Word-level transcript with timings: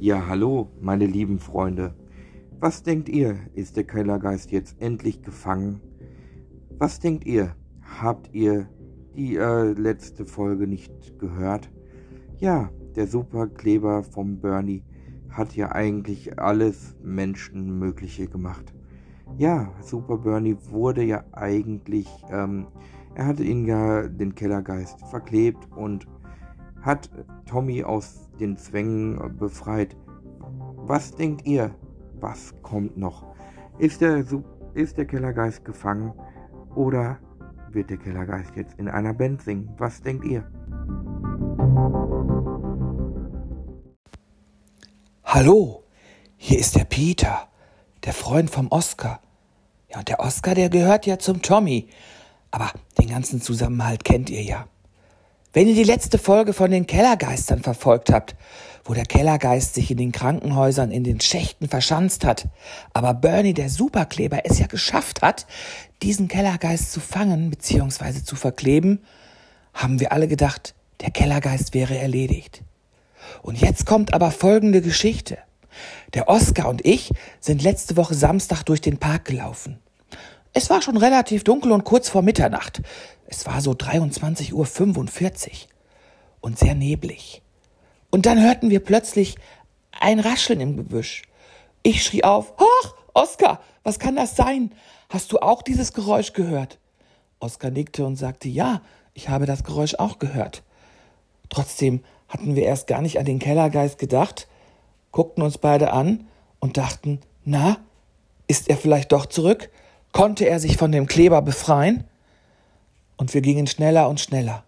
Ja, 0.00 0.28
hallo, 0.28 0.70
meine 0.80 1.06
lieben 1.06 1.40
Freunde. 1.40 1.92
Was 2.60 2.84
denkt 2.84 3.08
ihr? 3.08 3.36
Ist 3.54 3.76
der 3.76 3.82
Kellergeist 3.82 4.52
jetzt 4.52 4.80
endlich 4.80 5.22
gefangen? 5.22 5.80
Was 6.78 7.00
denkt 7.00 7.26
ihr? 7.26 7.56
Habt 8.00 8.32
ihr 8.32 8.68
die 9.16 9.34
äh, 9.34 9.72
letzte 9.72 10.24
Folge 10.24 10.68
nicht 10.68 11.18
gehört? 11.18 11.68
Ja, 12.36 12.70
der 12.94 13.08
Superkleber 13.08 14.04
vom 14.04 14.40
Bernie 14.40 14.84
hat 15.30 15.56
ja 15.56 15.72
eigentlich 15.72 16.38
alles 16.38 16.94
Menschenmögliche 17.02 18.28
gemacht. 18.28 18.72
Ja, 19.36 19.74
Super 19.80 20.18
Bernie 20.18 20.56
wurde 20.70 21.02
ja 21.02 21.24
eigentlich, 21.32 22.08
ähm, 22.30 22.68
er 23.16 23.26
hatte 23.26 23.42
ihn 23.42 23.66
ja 23.66 24.06
den 24.06 24.36
Kellergeist 24.36 25.00
verklebt 25.08 25.66
und 25.74 26.06
hat 26.82 27.10
Tommy 27.46 27.82
aus 27.82 28.28
den 28.38 28.56
Zwängen 28.56 29.36
befreit. 29.38 29.96
Was 30.76 31.12
denkt 31.12 31.46
ihr? 31.46 31.74
Was 32.20 32.54
kommt 32.62 32.96
noch? 32.96 33.24
Ist 33.78 34.00
der, 34.00 34.24
ist 34.74 34.96
der 34.96 35.06
Kellergeist 35.06 35.64
gefangen 35.64 36.12
oder 36.74 37.18
wird 37.70 37.90
der 37.90 37.96
Kellergeist 37.96 38.56
jetzt 38.56 38.78
in 38.78 38.88
einer 38.88 39.14
Band 39.14 39.42
singen? 39.42 39.70
Was 39.76 40.02
denkt 40.02 40.24
ihr? 40.24 40.44
Hallo, 45.24 45.84
hier 46.36 46.58
ist 46.58 46.74
der 46.74 46.84
Peter, 46.84 47.48
der 48.04 48.12
Freund 48.12 48.50
vom 48.50 48.68
Oscar. 48.68 49.20
Ja, 49.90 49.98
und 49.98 50.08
der 50.08 50.20
Oscar, 50.20 50.54
der 50.54 50.70
gehört 50.70 51.06
ja 51.06 51.18
zum 51.18 51.42
Tommy. 51.42 51.88
Aber 52.50 52.70
den 52.98 53.08
ganzen 53.10 53.40
Zusammenhalt 53.40 54.04
kennt 54.04 54.30
ihr 54.30 54.42
ja. 54.42 54.66
Wenn 55.54 55.66
ihr 55.66 55.74
die 55.74 55.84
letzte 55.84 56.18
Folge 56.18 56.52
von 56.52 56.70
den 56.70 56.86
Kellergeistern 56.86 57.62
verfolgt 57.62 58.12
habt, 58.12 58.36
wo 58.84 58.92
der 58.92 59.06
Kellergeist 59.06 59.74
sich 59.74 59.90
in 59.90 59.96
den 59.96 60.12
Krankenhäusern 60.12 60.90
in 60.90 61.04
den 61.04 61.20
Schächten 61.20 61.68
verschanzt 61.68 62.24
hat, 62.24 62.48
aber 62.92 63.14
Bernie, 63.14 63.54
der 63.54 63.70
Superkleber, 63.70 64.40
es 64.44 64.58
ja 64.58 64.66
geschafft 64.66 65.22
hat, 65.22 65.46
diesen 66.02 66.28
Kellergeist 66.28 66.92
zu 66.92 67.00
fangen 67.00 67.48
bzw. 67.48 68.22
zu 68.22 68.36
verkleben, 68.36 69.00
haben 69.72 70.00
wir 70.00 70.12
alle 70.12 70.28
gedacht, 70.28 70.74
der 71.00 71.10
Kellergeist 71.10 71.72
wäre 71.72 71.96
erledigt. 71.96 72.62
Und 73.42 73.58
jetzt 73.58 73.86
kommt 73.86 74.12
aber 74.12 74.30
folgende 74.30 74.82
Geschichte. 74.82 75.38
Der 76.12 76.28
Oscar 76.28 76.68
und 76.68 76.84
ich 76.84 77.10
sind 77.40 77.62
letzte 77.62 77.96
Woche 77.96 78.14
Samstag 78.14 78.64
durch 78.64 78.82
den 78.82 78.98
Park 78.98 79.24
gelaufen. 79.24 79.78
Es 80.58 80.70
war 80.70 80.82
schon 80.82 80.96
relativ 80.96 81.44
dunkel 81.44 81.70
und 81.70 81.84
kurz 81.84 82.08
vor 82.08 82.22
Mitternacht. 82.22 82.82
Es 83.28 83.46
war 83.46 83.60
so 83.60 83.74
23.45 83.74 84.52
Uhr 84.54 85.68
und 86.40 86.58
sehr 86.58 86.74
neblig. 86.74 87.42
Und 88.10 88.26
dann 88.26 88.42
hörten 88.42 88.68
wir 88.68 88.80
plötzlich 88.80 89.36
ein 90.00 90.18
Rascheln 90.18 90.60
im 90.60 90.76
Gebüsch. 90.76 91.22
Ich 91.84 92.02
schrie 92.02 92.24
auf, 92.24 92.54
Hoch, 92.58 92.96
Oskar, 93.14 93.62
was 93.84 94.00
kann 94.00 94.16
das 94.16 94.34
sein? 94.34 94.72
Hast 95.08 95.30
du 95.30 95.38
auch 95.38 95.62
dieses 95.62 95.92
Geräusch 95.92 96.32
gehört? 96.32 96.80
Oskar 97.38 97.70
nickte 97.70 98.04
und 98.04 98.16
sagte, 98.16 98.48
ja, 98.48 98.82
ich 99.14 99.28
habe 99.28 99.46
das 99.46 99.62
Geräusch 99.62 99.94
auch 99.94 100.18
gehört. 100.18 100.64
Trotzdem 101.50 102.02
hatten 102.26 102.56
wir 102.56 102.64
erst 102.64 102.88
gar 102.88 103.00
nicht 103.00 103.20
an 103.20 103.26
den 103.26 103.38
Kellergeist 103.38 103.96
gedacht, 103.96 104.48
guckten 105.12 105.44
uns 105.44 105.56
beide 105.56 105.92
an 105.92 106.26
und 106.58 106.78
dachten, 106.78 107.20
na, 107.44 107.76
ist 108.48 108.68
er 108.68 108.76
vielleicht 108.76 109.12
doch 109.12 109.26
zurück? 109.26 109.70
Konnte 110.12 110.48
er 110.48 110.58
sich 110.58 110.76
von 110.76 110.92
dem 110.92 111.06
Kleber 111.06 111.42
befreien? 111.42 112.04
Und 113.16 113.34
wir 113.34 113.40
gingen 113.40 113.66
schneller 113.66 114.08
und 114.08 114.20
schneller. 114.20 114.64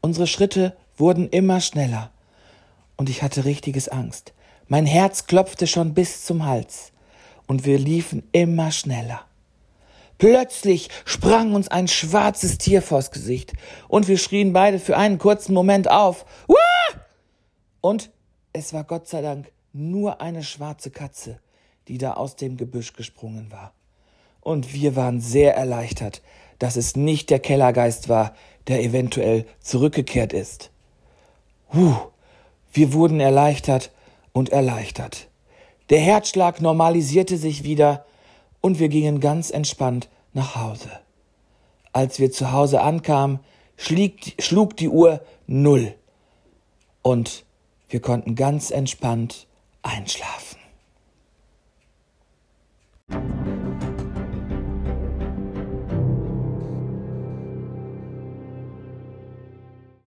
Unsere 0.00 0.26
Schritte 0.26 0.76
wurden 0.96 1.28
immer 1.28 1.60
schneller. 1.60 2.10
Und 2.96 3.08
ich 3.08 3.22
hatte 3.22 3.44
richtiges 3.44 3.88
Angst. 3.88 4.32
Mein 4.68 4.86
Herz 4.86 5.26
klopfte 5.26 5.66
schon 5.66 5.94
bis 5.94 6.24
zum 6.24 6.46
Hals. 6.46 6.92
Und 7.46 7.64
wir 7.64 7.78
liefen 7.78 8.22
immer 8.32 8.70
schneller. 8.70 9.22
Plötzlich 10.18 10.88
sprang 11.04 11.54
uns 11.54 11.68
ein 11.68 11.88
schwarzes 11.88 12.58
Tier 12.58 12.80
vors 12.80 13.10
Gesicht 13.10 13.52
und 13.88 14.06
wir 14.06 14.16
schrien 14.16 14.52
beide 14.52 14.78
für 14.78 14.96
einen 14.96 15.18
kurzen 15.18 15.52
Moment 15.52 15.90
auf. 15.90 16.24
Wah! 16.46 17.00
Und 17.80 18.10
es 18.52 18.72
war 18.72 18.84
Gott 18.84 19.08
sei 19.08 19.22
Dank 19.22 19.50
nur 19.72 20.20
eine 20.20 20.44
schwarze 20.44 20.90
Katze, 20.90 21.40
die 21.88 21.98
da 21.98 22.14
aus 22.14 22.36
dem 22.36 22.56
Gebüsch 22.56 22.92
gesprungen 22.92 23.50
war 23.50 23.74
und 24.44 24.72
wir 24.72 24.94
waren 24.94 25.20
sehr 25.20 25.56
erleichtert, 25.56 26.22
dass 26.58 26.76
es 26.76 26.94
nicht 26.94 27.30
der 27.30 27.40
Kellergeist 27.40 28.08
war, 28.08 28.34
der 28.68 28.82
eventuell 28.82 29.46
zurückgekehrt 29.60 30.32
ist. 30.32 30.70
Huh, 31.72 31.96
wir 32.72 32.92
wurden 32.92 33.20
erleichtert 33.20 33.90
und 34.32 34.50
erleichtert. 34.50 35.28
Der 35.90 36.00
Herzschlag 36.00 36.60
normalisierte 36.60 37.36
sich 37.36 37.64
wieder 37.64 38.06
und 38.60 38.78
wir 38.78 38.88
gingen 38.88 39.20
ganz 39.20 39.50
entspannt 39.50 40.08
nach 40.32 40.56
Hause. 40.56 40.90
Als 41.92 42.18
wir 42.18 42.30
zu 42.30 42.52
Hause 42.52 42.80
ankamen, 42.80 43.40
schlieg, 43.76 44.34
schlug 44.38 44.76
die 44.76 44.88
Uhr 44.88 45.20
null 45.46 45.94
und 47.02 47.44
wir 47.88 48.00
konnten 48.00 48.34
ganz 48.34 48.70
entspannt 48.70 49.46
einschlafen. 49.82 50.53